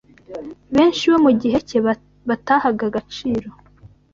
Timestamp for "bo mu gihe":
1.11-1.57